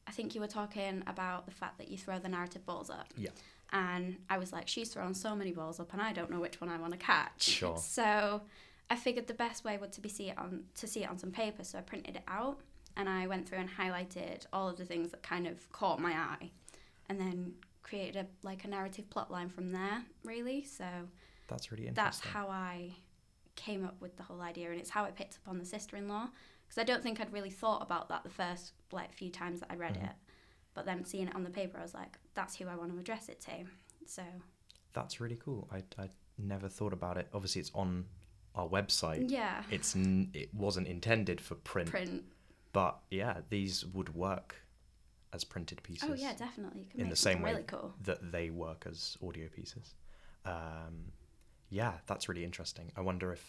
I 0.07 0.11
think 0.11 0.35
you 0.35 0.41
were 0.41 0.47
talking 0.47 1.03
about 1.05 1.45
the 1.45 1.51
fact 1.51 1.77
that 1.79 1.89
you 1.89 1.97
throw 1.97 2.17
the 2.17 2.29
narrative 2.29 2.65
balls 2.65 2.89
up. 2.89 3.07
Yeah. 3.17 3.31
And 3.73 4.17
I 4.29 4.37
was 4.37 4.53
like, 4.53 4.67
she's 4.67 4.89
thrown 4.89 5.13
so 5.13 5.35
many 5.35 5.51
balls 5.51 5.79
up, 5.79 5.91
and 5.91 6.01
I 6.01 6.13
don't 6.13 6.31
know 6.31 6.39
which 6.39 6.61
one 6.61 6.69
I 6.69 6.77
want 6.77 6.93
to 6.93 6.99
catch. 6.99 7.43
Sure. 7.43 7.77
So 7.77 8.41
I 8.89 8.95
figured 8.95 9.27
the 9.27 9.33
best 9.33 9.65
way 9.65 9.77
would 9.77 9.91
to 9.93 10.01
be 10.01 10.07
see 10.07 10.29
it 10.29 10.37
on 10.37 10.63
to 10.75 10.87
see 10.87 11.03
it 11.03 11.09
on 11.09 11.17
some 11.17 11.31
paper. 11.31 11.63
So 11.63 11.79
I 11.79 11.81
printed 11.81 12.15
it 12.15 12.23
out, 12.27 12.59
and 12.95 13.09
I 13.09 13.27
went 13.27 13.49
through 13.49 13.57
and 13.57 13.69
highlighted 13.69 14.45
all 14.53 14.69
of 14.69 14.77
the 14.77 14.85
things 14.85 15.11
that 15.11 15.23
kind 15.23 15.45
of 15.45 15.69
caught 15.73 15.99
my 15.99 16.13
eye, 16.13 16.51
and 17.09 17.19
then 17.19 17.55
created 17.85 18.15
a 18.17 18.25
like 18.45 18.65
a 18.65 18.67
narrative 18.67 19.09
plot 19.09 19.29
line 19.31 19.47
from 19.49 19.71
there. 19.71 20.03
Really, 20.23 20.63
so 20.63 20.85
That's 21.47 21.71
really 21.71 21.89
that's 21.93 22.19
how 22.19 22.47
I 22.49 22.91
came 23.55 23.85
up 23.85 23.95
with 24.01 24.17
the 24.17 24.23
whole 24.23 24.41
idea, 24.41 24.71
and 24.71 24.79
it's 24.79 24.89
how 24.89 25.05
I 25.05 25.11
picked 25.11 25.35
up 25.35 25.47
on 25.47 25.57
the 25.59 25.65
sister-in-law 25.65 26.27
because 26.67 26.77
I 26.81 26.83
don't 26.83 27.01
think 27.03 27.21
I'd 27.21 27.31
really 27.31 27.51
thought 27.51 27.81
about 27.81 28.09
that 28.09 28.23
the 28.23 28.29
first 28.29 28.73
like 28.91 29.13
few 29.13 29.29
times 29.29 29.59
that 29.61 29.71
I 29.71 29.75
read 29.75 29.95
Mhm. 29.95 30.09
it, 30.09 30.15
but 30.73 30.85
then 30.85 31.05
seeing 31.05 31.27
it 31.29 31.35
on 31.35 31.43
the 31.43 31.49
paper, 31.49 31.77
I 31.77 31.83
was 31.83 31.93
like, 31.93 32.17
that's 32.33 32.55
who 32.57 32.67
I 32.67 32.75
want 32.75 32.91
to 32.91 32.99
address 32.99 33.29
it 33.29 33.39
to. 33.41 33.65
So 34.07 34.23
That's 34.93 35.19
really 35.21 35.37
cool. 35.37 35.67
I 35.71 35.83
I 36.01 36.09
never 36.37 36.67
thought 36.69 36.91
about 36.93 37.17
it. 37.17 37.27
Obviously, 37.33 37.61
it's 37.61 37.71
on 37.75 38.05
our 38.55 38.67
website. 38.67 39.29
yeah, 39.29 39.63
It's 39.69 39.95
n- 39.95 40.31
it 40.33 40.53
wasn't 40.53 40.87
intended 40.87 41.39
for 41.41 41.55
print, 41.55 41.89
print. 41.89 42.23
but 42.73 42.99
yeah, 43.11 43.41
these 43.49 43.85
would 43.85 44.15
work 44.15 44.64
as 45.35 45.43
printed 45.43 45.83
pieces. 45.83 46.09
Oh 46.11 46.15
yeah, 46.15 46.33
definitely. 46.33 46.81
You 46.81 46.87
can 46.89 47.01
in 47.01 47.09
the 47.09 47.15
same 47.15 47.41
way 47.41 47.51
really 47.51 47.63
cool. 47.63 47.93
that 48.03 48.31
they 48.31 48.49
work 48.49 48.85
as 48.89 49.17
audio 49.25 49.47
pieces. 49.49 49.93
Um, 50.45 51.11
yeah, 51.69 51.93
that's 52.07 52.29
really 52.29 52.43
interesting. 52.43 52.91
I 52.95 53.01
wonder 53.01 53.31
if 53.33 53.43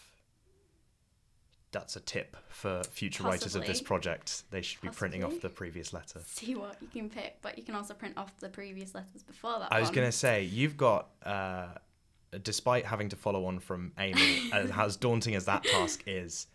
that's 1.71 1.95
a 1.95 1.99
tip 1.99 2.35
for 2.49 2.83
future 2.83 3.23
writers 3.23 3.55
of 3.55 3.65
this 3.65 3.81
project. 3.81 4.43
They 4.51 4.61
should 4.61 4.81
be 4.81 4.89
printing 4.89 5.23
off 5.23 5.41
the 5.41 5.49
previous 5.49 5.93
letter. 5.93 6.21
See 6.25 6.55
what 6.55 6.77
you 6.81 6.87
can 6.87 7.09
pick, 7.09 7.41
but 7.41 7.57
you 7.57 7.63
can 7.63 7.75
also 7.75 7.93
print 7.93 8.17
off 8.17 8.37
the 8.39 8.49
previous 8.49 8.93
letters 8.93 9.23
before 9.23 9.59
that. 9.59 9.71
I 9.71 9.79
was 9.79 9.89
going 9.89 10.07
to 10.07 10.11
say, 10.11 10.43
you've 10.43 10.77
got, 10.77 11.09
uh, 11.23 11.67
despite 12.43 12.85
having 12.85 13.09
to 13.09 13.15
follow 13.15 13.45
on 13.45 13.59
from 13.59 13.91
Amy, 13.99 14.49
as, 14.53 14.71
as 14.71 14.95
daunting 14.97 15.35
as 15.35 15.45
that 15.45 15.63
task 15.63 16.03
is, 16.07 16.47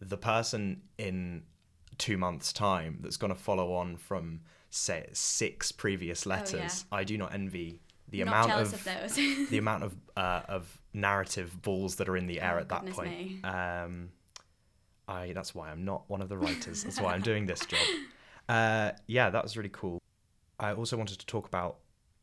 the 0.00 0.16
person 0.16 0.82
in 0.98 1.42
two 1.98 2.16
months' 2.16 2.52
time 2.52 2.98
that's 3.00 3.16
going 3.16 3.32
to 3.32 3.38
follow 3.38 3.74
on 3.74 3.96
from, 3.96 4.40
say, 4.74 5.08
six 5.12 5.72
previous 5.72 6.26
letters, 6.26 6.84
Oh, 6.90 6.96
yeah. 6.96 7.00
I 7.00 7.04
do 7.04 7.16
not 7.18 7.32
envy 7.32 7.80
the 8.08 8.18
Not 8.24 8.28
amount 8.48 8.52
of, 8.60 8.74
of, 8.74 9.14
the 9.50 9.58
amount 9.58 9.84
of 9.84 9.96
uh, 10.16 10.42
of 10.48 10.80
narrative 10.92 11.60
balls 11.62 11.96
that 11.96 12.08
are 12.08 12.16
in 12.16 12.26
the 12.26 12.40
air 12.40 12.56
Oh, 12.58 12.60
at 12.60 12.68
that 12.68 12.86
point. 12.86 13.44
Um, 13.44 14.10
I 15.06 15.32
that's 15.32 15.54
why 15.54 15.70
I'm 15.70 15.84
not 15.84 16.08
one 16.08 16.22
of 16.22 16.28
the 16.28 16.38
writers. 16.38 16.82
That's 16.84 17.00
why 17.00 17.12
I'm 17.14 17.22
doing 17.22 17.46
this 17.46 17.64
job. 17.66 17.80
Uh, 18.46 18.90
yeah, 19.06 19.30
that 19.30 19.42
was 19.42 19.56
really 19.56 19.70
cool. 19.72 19.98
I 20.60 20.74
also 20.74 20.98
wanted 20.98 21.18
to 21.18 21.24
talk 21.24 21.46
about 21.48 21.78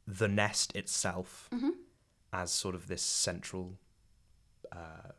the 0.08 0.28
nest 0.28 0.76
itself 0.76 1.50
Mhm. 1.52 1.72
as 2.32 2.52
sort 2.52 2.76
of 2.76 2.88
this 2.88 3.02
central 3.02 3.80
uh, 4.72 5.14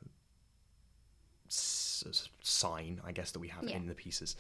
s- 1.48 2.28
sign, 2.42 3.00
I 3.04 3.10
guess, 3.12 3.32
that 3.32 3.40
we 3.40 3.48
have 3.48 3.64
Yeah. 3.68 3.76
in 3.76 3.86
the 3.86 3.94
pieces. 3.96 4.36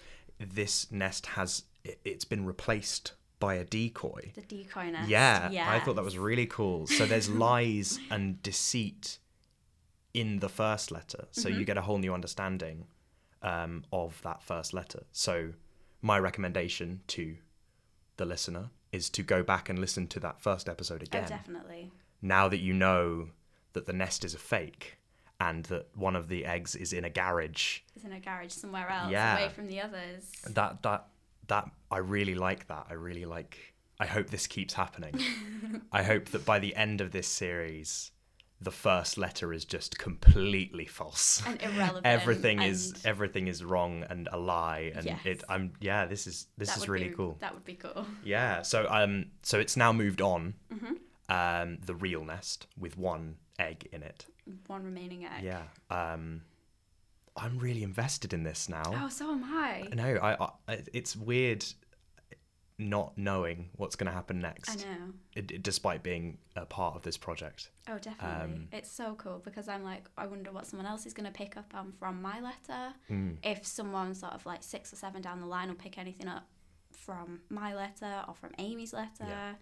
This 0.50 0.90
nest 0.90 1.26
has 1.26 1.64
it, 1.84 2.00
it's 2.04 2.24
been 2.24 2.44
replaced 2.44 3.12
by 3.40 3.54
a 3.54 3.64
decoy. 3.64 4.32
The 4.34 4.42
decoy 4.42 4.90
nest. 4.90 5.08
Yeah, 5.08 5.48
I 5.68 5.80
thought 5.80 5.96
that 5.96 6.04
was 6.04 6.16
really 6.18 6.46
cool. 6.46 6.86
So 6.86 7.06
there's 7.06 7.28
lies 7.46 7.98
and 8.10 8.40
deceit 8.42 9.18
in 10.14 10.38
the 10.40 10.48
first 10.48 10.90
letter, 10.90 11.26
so 11.30 11.48
Mm-hmm. 11.48 11.58
you 11.58 11.64
get 11.64 11.78
a 11.78 11.82
whole 11.82 11.98
new 11.98 12.12
understanding 12.14 12.86
um, 13.42 13.84
of 13.92 14.20
that 14.22 14.42
first 14.42 14.72
letter. 14.74 15.04
So 15.10 15.54
my 16.02 16.18
recommendation 16.18 17.00
to 17.08 17.36
the 18.18 18.24
listener 18.26 18.70
is 18.92 19.08
to 19.10 19.22
go 19.22 19.42
back 19.42 19.68
and 19.70 19.78
listen 19.78 20.06
to 20.08 20.20
that 20.20 20.40
first 20.40 20.68
episode 20.68 21.02
again. 21.02 21.22
Oh, 21.22 21.26
again. 21.26 21.38
definitely. 21.38 21.90
now 22.20 22.46
that 22.48 22.58
you 22.58 22.74
know 22.74 23.30
that 23.72 23.86
the 23.86 23.92
nest 23.94 24.22
is 24.24 24.34
a 24.34 24.38
fake 24.38 24.98
and 25.48 25.64
that 25.72 25.84
one 25.96 26.16
of 26.20 26.24
the 26.32 26.40
eggs 26.54 26.72
is 26.84 26.90
in 26.92 27.04
a 27.04 27.10
garage 27.10 27.80
It's 27.96 28.04
in 28.04 28.12
a 28.12 28.20
garage 28.28 28.52
somewhere 28.62 28.88
else, 28.98 29.10
Yeah. 29.10 29.38
away 29.38 29.48
from 29.56 29.66
the 29.72 29.80
others. 29.86 30.22
that 30.58 30.72
that 30.82 31.02
that 31.52 31.64
I 31.90 31.98
really 32.16 32.36
like 32.48 32.62
that. 32.72 32.84
I 32.92 32.94
really 33.08 33.26
like. 33.36 33.54
I 34.04 34.06
hope 34.16 34.26
this 34.30 34.46
keeps 34.46 34.74
happening. 34.74 35.14
I 36.00 36.02
hope 36.12 36.26
that 36.32 36.44
by 36.52 36.58
the 36.60 36.74
end 36.84 37.00
of 37.00 37.08
this 37.10 37.28
series, 37.42 38.10
the 38.68 38.70
first 38.70 39.18
letter 39.18 39.52
is 39.52 39.64
just 39.76 39.98
completely 39.98 40.86
false. 40.86 41.42
And 41.48 41.60
irrelevant. 41.62 42.06
everything 42.06 42.62
is 42.62 42.80
everything 43.04 43.48
is 43.48 43.58
wrong 43.70 44.04
and 44.10 44.28
a 44.32 44.38
lie, 44.38 44.92
and 44.96 45.04
Yes. 45.04 45.20
it. 45.32 45.44
I'm 45.48 45.64
yeah. 45.80 46.06
This 46.06 46.26
is 46.26 46.46
this 46.58 46.68
that 46.70 46.78
is 46.78 46.88
really 46.88 47.08
be- 47.10 47.16
cool. 47.16 47.36
That 47.40 47.52
would 47.54 47.64
be 47.74 47.74
cool. 47.84 48.06
Yeah. 48.34 48.62
So 48.62 48.78
um. 48.98 49.12
So 49.42 49.58
it's 49.64 49.76
now 49.76 49.92
moved 49.92 50.20
on. 50.34 50.54
Mm-hmm. 50.72 50.94
Um. 51.38 51.78
The 51.84 51.94
real 52.06 52.24
nest 52.24 52.66
with 52.78 52.96
one 52.96 53.36
egg 53.58 53.88
in 53.92 54.02
it. 54.02 54.26
One 54.66 54.84
remaining 54.84 55.24
egg. 55.24 55.42
Yeah. 55.44 55.62
Um. 55.90 56.42
I'm 57.34 57.58
really 57.58 57.82
invested 57.82 58.34
in 58.34 58.42
this 58.42 58.68
now. 58.68 58.82
Oh, 58.94 59.08
so 59.08 59.30
am 59.32 59.42
I. 59.44 59.88
No, 59.94 60.18
I, 60.22 60.48
I 60.70 60.78
it's 60.92 61.16
weird 61.16 61.64
not 62.78 63.16
knowing 63.16 63.70
what's 63.76 63.96
going 63.96 64.06
to 64.08 64.12
happen 64.12 64.40
next. 64.40 64.70
I 64.70 64.74
know. 64.74 65.12
it, 65.36 65.50
it- 65.50 65.62
despite 65.62 66.02
being 66.02 66.38
a 66.56 66.66
part 66.66 66.94
of 66.96 67.02
this 67.02 67.16
project. 67.16 67.70
Oh, 67.88 67.98
definitely. 67.98 68.54
Um, 68.54 68.68
it's 68.72 68.90
so 68.90 69.14
cool 69.14 69.40
because 69.44 69.68
I'm 69.68 69.84
like, 69.84 70.08
I 70.18 70.26
wonder 70.26 70.50
what 70.52 70.66
someone 70.66 70.86
else 70.86 71.06
is 71.06 71.14
going 71.14 71.26
to 71.26 71.32
pick 71.32 71.56
up 71.56 71.72
on 71.74 71.92
from 71.98 72.20
my 72.20 72.40
letter. 72.40 72.94
Mm. 73.10 73.36
If 73.42 73.64
someone 73.66 74.14
sort 74.14 74.32
of 74.32 74.44
like 74.46 74.62
six 74.62 74.92
or 74.92 74.96
seven 74.96 75.22
down 75.22 75.40
the 75.40 75.46
line 75.46 75.68
will 75.68 75.74
pick 75.76 75.96
anything 75.98 76.28
up 76.28 76.46
from 76.92 77.40
my 77.48 77.74
letter 77.74 78.24
or 78.28 78.34
from 78.34 78.50
Amy's 78.58 78.92
letter, 78.92 79.24
Yeah. 79.26 79.52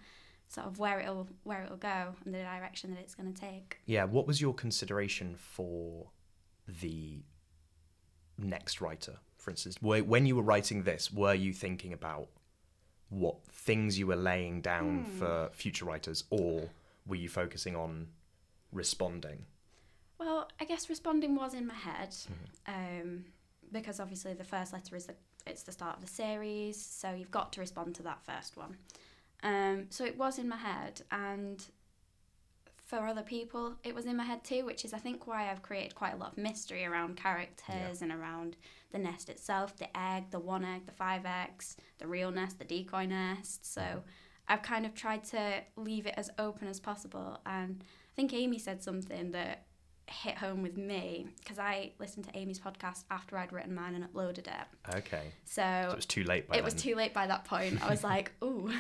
Sort 0.51 0.67
of 0.67 0.79
where 0.79 0.99
it'll 1.01 1.29
where 1.45 1.63
it'll 1.63 1.77
go 1.79 2.15
and 2.25 2.35
the 2.35 2.39
direction 2.39 2.91
that 2.91 3.01
it's 3.01 3.15
going 3.15 3.33
to 3.33 3.41
take. 3.41 3.79
Yeah, 3.87 4.05
what 4.05 4.27
was 4.27 4.41
your 4.41 4.53
consideration 4.53 5.37
for 5.37 6.09
the 6.67 7.21
next 8.37 8.81
writer, 8.81 9.17
for 9.37 9.51
instance? 9.51 9.77
Wh- 9.79 10.07
When 10.07 10.27
you 10.27 10.37
were 10.37 10.43
writing 10.43 10.83
this, 10.83 11.13
were 11.13 11.35
you 11.35 11.53
thinking 11.53 11.93
about 11.93 12.29
what 13.09 13.37
things 13.47 13.99
you 13.99 14.07
were 14.07 14.17
laying 14.17 14.61
down 14.61 15.05
Hmm. 15.05 15.19
for 15.19 15.51
future 15.53 15.85
writers, 15.85 16.25
or 16.31 16.69
were 17.07 17.17
you 17.17 17.29
focusing 17.29 17.75
on 17.77 18.09
responding? 18.73 19.47
Well, 20.19 20.49
I 20.61 20.65
guess 20.65 20.89
responding 20.91 21.35
was 21.35 21.55
in 21.55 21.67
my 21.67 21.75
head, 21.75 22.11
Mm-hmm. 22.11 23.01
um, 23.01 23.25
because 23.73 24.01
obviously 24.01 24.35
the 24.35 24.45
first 24.45 24.73
letter 24.73 24.97
is 24.97 25.07
the 25.07 25.15
it's 25.47 25.63
the 25.63 25.73
start 25.73 25.97
of 25.97 26.03
the 26.03 26.09
series, 26.09 26.77
so 26.85 27.13
you've 27.15 27.31
got 27.31 27.51
to 27.55 27.61
respond 27.61 27.95
to 27.95 28.03
that 28.03 28.21
first 28.27 28.57
one. 28.59 28.77
Um, 29.43 29.87
so 29.91 30.05
it 30.05 30.17
was 30.19 30.39
in 30.39 30.49
my 30.49 30.57
head, 30.57 31.03
and 31.11 31.65
for 32.87 33.07
other 33.07 33.23
people, 33.23 33.77
it 33.85 33.95
was 33.95 34.05
in 34.05 34.17
my 34.17 34.25
head 34.25 34.43
too, 34.45 34.65
which 34.65 34.85
is 34.85 34.93
I 34.93 34.99
think 34.99 35.27
why 35.27 35.51
I've 35.51 35.63
created 35.63 35.95
quite 35.95 36.15
a 36.15 36.17
lot 36.17 36.33
of 36.33 36.39
mystery 36.39 36.85
around 36.85 37.17
characters 37.17 38.03
and 38.03 38.11
around 38.13 38.57
the 38.93 38.99
nest 38.99 39.29
itself, 39.29 39.77
the 39.77 39.97
egg, 39.97 40.25
the 40.31 40.41
one 40.41 40.65
egg, 40.65 40.87
the 40.87 40.93
five 40.93 41.25
eggs, 41.25 41.77
the 41.99 42.07
real 42.09 42.33
nest, 42.33 42.59
the 42.59 42.65
decoy 42.65 43.07
nest. 43.07 43.73
So 43.73 44.03
I've 44.49 44.63
kind 44.63 44.85
of 44.85 44.95
tried 44.95 45.23
to 45.27 45.61
leave 45.77 46.07
it 46.07 46.15
as 46.17 46.31
open 46.39 46.67
as 46.67 46.81
possible, 46.81 47.39
and 47.47 47.83
I 47.83 48.15
think 48.17 48.35
Amy 48.35 48.59
said 48.59 48.83
something 48.83 49.31
that 49.31 49.67
hit 50.09 50.37
home 50.39 50.61
with 50.61 50.77
me 50.77 51.29
because 51.39 51.61
I 51.61 51.93
listened 52.01 52.25
to 52.27 52.37
Amy's 52.37 52.59
podcast 52.59 53.05
after 53.13 53.39
I'd 53.39 53.53
written 53.53 53.73
mine 53.73 53.95
and 53.95 54.05
uploaded 54.13 54.39
it. 54.49 54.97
Okay, 54.97 55.27
So, 55.45 55.63
so 55.85 55.91
it 55.93 55.97
was 55.97 56.07
too 56.07 56.25
late 56.25 56.49
by 56.49 56.55
it 56.55 56.59
then. 56.59 56.65
was 56.65 56.75
too 56.75 56.97
late 56.97 57.15
by 57.15 57.29
that 57.29 57.45
point. 57.45 57.81
I 57.81 57.89
was 57.89 58.03
like, 58.13 58.33
ooh. 58.43 58.73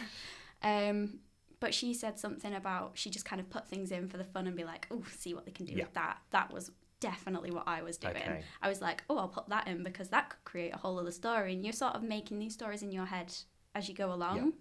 Um, 0.63 1.21
but 1.61 1.75
she 1.75 1.93
said 1.93 2.19
something 2.19 2.55
about 2.55 2.93
she 2.95 3.11
just 3.11 3.25
kind 3.27 3.41
of 3.41 3.51
put 3.51 3.69
things 3.69 3.91
in 3.93 4.09
for 4.09 4.17
the 4.17 4.25
fun 4.25 4.47
and 4.47 4.57
be 4.57 4.65
like, 4.65 4.87
oh, 4.91 5.03
see 5.19 5.35
what 5.35 5.45
they 5.45 5.53
can 5.53 5.67
do 5.67 5.75
Yeah. 5.75 5.85
with 5.85 5.95
that. 5.95 6.19
That 6.31 6.53
was 6.53 6.71
definitely 7.01 7.51
what 7.51 7.65
I 7.67 7.83
was 7.83 7.97
doing. 7.99 8.17
Okay. 8.17 8.43
I 8.63 8.69
was 8.69 8.81
like, 8.81 9.03
oh, 9.11 9.19
I'll 9.19 9.29
put 9.29 9.49
that 9.51 9.69
in 9.69 9.83
because 9.83 10.09
that 10.09 10.31
could 10.31 10.45
create 10.45 10.75
a 10.75 10.79
whole 10.79 10.99
other 10.99 11.11
story. 11.13 11.53
And 11.55 11.63
you're 11.65 11.73
sort 11.73 11.95
of 11.95 12.03
making 12.03 12.39
these 12.39 12.55
stories 12.55 12.83
in 12.83 12.93
your 12.93 13.07
head 13.07 13.35
as 13.75 13.89
you 13.89 13.95
go 13.95 14.13
along. 14.13 14.55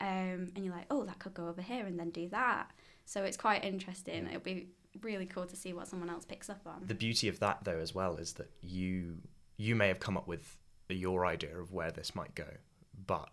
Um, 0.00 0.50
and 0.56 0.58
you're 0.64 0.74
like, 0.74 0.86
oh, 0.90 1.04
that 1.04 1.18
could 1.20 1.34
go 1.34 1.48
over 1.48 1.62
here 1.62 1.86
and 1.86 1.98
then 1.98 2.10
do 2.10 2.28
that. 2.30 2.70
So 3.04 3.22
it's 3.22 3.36
quite 3.36 3.64
interesting. 3.64 4.26
It'll 4.26 4.40
be 4.40 4.68
really 5.02 5.26
cool 5.26 5.46
to 5.46 5.56
see 5.56 5.72
what 5.72 5.86
someone 5.88 6.10
else 6.10 6.24
picks 6.24 6.48
up 6.50 6.60
on. 6.66 6.82
the 6.86 6.94
beauty 6.94 7.28
of 7.28 7.40
that 7.40 7.58
though 7.64 7.78
as 7.78 7.92
well 7.94 8.14
is 8.16 8.34
that 8.34 8.48
you 8.62 9.16
you 9.56 9.74
may 9.74 9.88
have 9.88 9.98
come 9.98 10.16
up 10.16 10.28
with 10.28 10.56
your 10.88 11.26
idea 11.26 11.56
of 11.58 11.72
where 11.72 11.90
this 11.90 12.14
might 12.14 12.32
go 12.36 12.46
but 13.06 13.28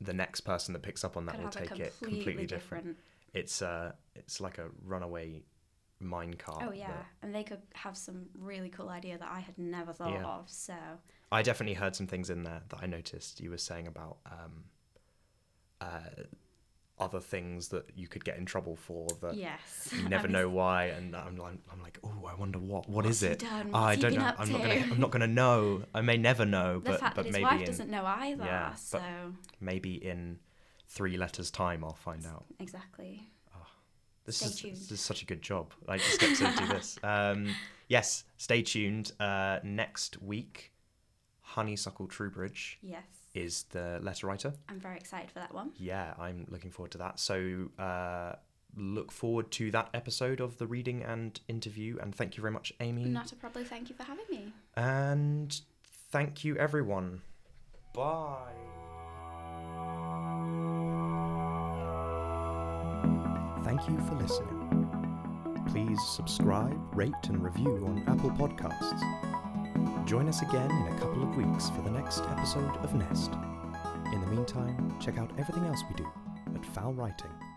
the 0.00 0.12
next 0.12 0.40
person 0.42 0.72
that 0.74 0.82
picks 0.82 1.02
up 1.04 1.16
on 1.16 1.26
that 1.26 1.34
Could 1.36 1.44
will 1.44 1.50
take 1.50 1.70
it 1.80 1.92
completely 1.98 2.18
completely 2.18 2.46
different. 2.46 2.84
different. 2.84 2.98
it's 3.34 3.62
uh 3.62 3.92
it's 4.14 4.40
like 4.40 4.58
a 4.58 4.68
runaway 4.84 5.42
minecart 6.02 6.62
Oh 6.66 6.70
yeah, 6.72 6.88
that- 6.88 7.06
and 7.22 7.34
they 7.34 7.42
could 7.42 7.60
have 7.74 7.96
some 7.96 8.26
really 8.38 8.68
cool 8.68 8.88
idea 8.88 9.18
that 9.18 9.28
I 9.30 9.40
had 9.40 9.58
never 9.58 9.92
thought 9.92 10.12
Yeah. 10.12 10.24
of. 10.26 10.48
So 10.48 10.74
i 11.32 11.42
definitely 11.42 11.74
heard 11.74 11.94
some 11.96 12.06
things 12.06 12.30
in 12.30 12.42
there 12.42 12.62
that 12.70 12.78
i 12.82 12.86
noticed 12.86 13.38
you 13.40 13.50
were 13.50 13.58
saying 13.58 13.86
about 13.86 14.16
um 14.26 14.64
uh 15.80 16.00
other 17.00 17.20
things 17.20 17.68
that 17.68 17.84
you 17.94 18.06
could 18.08 18.24
get 18.24 18.36
in 18.38 18.44
trouble 18.44 18.76
for 18.76 19.06
that 19.22 19.34
yes, 19.34 19.90
you 19.96 20.08
never 20.16 20.28
know 20.28 20.48
why 20.48 20.86
and 20.86 21.14
i'm 21.16 21.36
like 21.36 21.54
i'm 21.72 21.80
like 21.82 21.98
oh 22.04 22.26
i 22.28 22.34
wonder 22.34 22.58
what 22.58 22.88
what 22.88 23.04
is 23.06 23.22
What's 23.22 23.22
he 23.22 23.26
it? 23.28 23.38
done? 23.38 23.70
Oh, 23.72 23.78
i 23.78 23.96
don't 23.96 24.14
know 24.14 24.32
i'm 24.38 24.50
not 24.52 24.60
gonna 24.62 24.74
i'm 24.90 25.00
not 25.00 25.10
gonna 25.10 25.26
know. 25.26 25.84
I 25.94 26.00
may 26.00 26.16
never 26.16 26.44
know 26.44 26.80
The 26.80 26.90
but 26.90 27.00
fact 27.00 27.16
but 27.16 27.22
that 27.22 27.26
his 27.26 27.32
maybe 27.34 27.44
wife 27.44 27.60
in, 27.60 27.66
doesn't 27.66 27.90
know 27.90 28.04
either. 28.04 28.44
yeah, 28.44 28.74
so. 28.74 29.00
maybe 29.60 29.94
in 29.94 30.38
three 30.88 31.16
letters 31.16 31.50
time 31.50 31.84
i'll 31.84 31.94
find 31.94 32.26
out. 32.26 32.44
exactly. 32.58 33.22
this 34.24 34.36
Stay 34.38 34.70
is 34.70 34.88
this 34.88 34.92
is 34.98 35.00
such 35.00 35.22
a 35.22 35.26
good 35.26 35.40
job. 35.42 35.72
I 35.88 35.98
just 35.98 36.20
get 36.20 36.36
to 36.36 36.52
do 36.60 36.66
this. 36.68 36.98
Um 37.04 37.54
yes 37.88 38.24
stay 38.36 38.62
tuned. 38.62 39.12
Uh 39.18 39.58
next 39.62 40.20
week 40.22 40.72
honeysuckle 41.40 42.06
truebridge 42.08 42.76
Yes, 42.82 43.06
is 43.44 43.64
the 43.70 43.98
letter 44.02 44.26
writer 44.26 44.52
I'm 44.68 44.80
very 44.80 44.96
excited 44.96 45.30
for 45.30 45.38
that 45.40 45.52
one. 45.54 45.70
yeah 45.76 46.14
i'm 46.18 46.46
looking 46.48 46.70
forward 46.70 46.92
to 46.92 46.98
that 46.98 47.18
so 47.20 47.68
uh 47.78 48.32
look 48.76 49.10
forward 49.10 49.50
to 49.52 49.70
that 49.70 49.88
episode 49.94 50.40
of 50.40 50.58
the 50.58 50.66
reading 50.66 51.02
and 51.02 51.40
interview 51.48 51.96
and 52.02 52.14
thank 52.14 52.36
you 52.36 52.42
very 52.42 52.52
much 52.52 52.72
amy 52.80 53.04
Not 53.06 53.32
a 53.32 53.36
problem. 53.36 53.64
Thank 53.64 53.88
you 53.90 53.94
for 53.96 54.04
having 54.04 54.26
me. 54.30 54.52
and 54.76 55.50
thank 56.12 56.44
you 56.44 56.56
everyone 56.56 57.22
bye 57.94 58.52
Thank 63.64 63.86
you 63.88 63.98
for 64.06 64.14
listening. 64.14 64.88
Please 65.68 66.00
subscribe, 66.06 66.78
rate, 66.96 67.12
and 67.24 67.42
review 67.44 67.84
on 67.86 68.02
Apple 68.06 68.30
Podcasts. 68.30 69.37
Join 70.06 70.28
us 70.28 70.42
again 70.42 70.70
in 70.70 70.92
a 70.92 70.98
couple 70.98 71.22
of 71.22 71.36
weeks 71.36 71.70
for 71.70 71.82
the 71.82 71.90
next 71.90 72.20
episode 72.20 72.76
of 72.78 72.94
Nest. 72.94 73.32
In 74.12 74.20
the 74.20 74.26
meantime, 74.26 74.94
check 75.00 75.18
out 75.18 75.30
everything 75.38 75.64
else 75.66 75.82
we 75.88 75.94
do 75.96 76.08
at 76.54 76.62
foulwriting.com. 76.62 77.47